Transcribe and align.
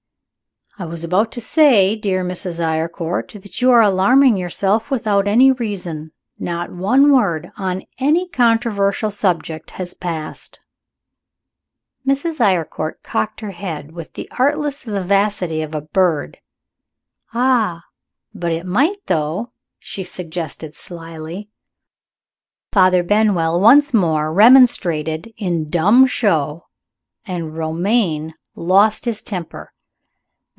"I 0.79 0.85
was 0.85 1.03
about 1.03 1.31
to 1.33 1.41
say, 1.41 1.95
dear 1.97 2.23
Mrs. 2.23 2.59
Eyrecourt, 2.61 3.33
that 3.43 3.61
you 3.61 3.69
are 3.71 3.81
alarming 3.81 4.37
yourself 4.37 4.89
without 4.89 5.27
any 5.27 5.51
reason. 5.51 6.11
Not 6.39 6.71
one 6.71 7.11
word, 7.11 7.51
on 7.57 7.83
any 7.99 8.29
controversial 8.29 9.11
subject, 9.11 9.71
has 9.71 9.93
passed" 9.93 10.61
Mrs. 12.07 12.39
Eyrecourt 12.39 13.03
cocked 13.03 13.41
her 13.41 13.51
head, 13.51 13.91
with 13.91 14.13
the 14.13 14.29
artless 14.39 14.85
vivacity 14.85 15.61
of 15.61 15.75
a 15.75 15.81
bird. 15.81 16.39
"Ah, 17.33 17.83
but 18.33 18.53
it 18.53 18.65
might, 18.65 19.05
though!" 19.07 19.51
she 19.77 20.05
suggested, 20.05 20.73
slyly. 20.73 21.49
Father 22.71 23.03
Benwell 23.03 23.59
once 23.59 23.93
more 23.93 24.33
remonstrated 24.33 25.33
in 25.37 25.69
dumb 25.69 26.05
show, 26.07 26.65
and 27.27 27.55
Romayne 27.57 28.33
lost 28.55 29.03
his 29.05 29.21
temper. 29.21 29.73